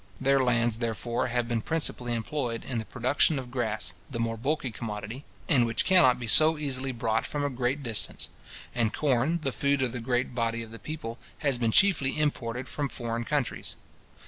Their 0.19 0.43
lands, 0.43 0.79
therefore, 0.79 1.27
have 1.27 1.47
been 1.47 1.61
principally 1.61 2.15
employed 2.15 2.65
in 2.65 2.79
the 2.79 2.85
production 2.85 3.37
of 3.37 3.51
grass, 3.51 3.93
the 4.09 4.17
more 4.17 4.35
bulky 4.35 4.71
commodity, 4.71 5.25
and 5.47 5.63
which 5.63 5.85
cannot 5.85 6.19
be 6.19 6.25
so 6.25 6.57
easily 6.57 6.91
brought 6.91 7.23
from 7.23 7.43
a 7.43 7.51
great 7.51 7.83
distance; 7.83 8.29
and 8.73 8.95
corn, 8.95 9.41
the 9.43 9.51
food 9.51 9.83
of 9.83 9.91
the 9.91 9.99
great 9.99 10.33
body 10.33 10.63
of 10.63 10.71
the 10.71 10.79
people, 10.79 11.19
has 11.45 11.59
been 11.59 11.71
chiefly 11.71 12.17
imported 12.19 12.67
from 12.67 12.89
foreign 12.89 13.25
countries. 13.25 13.75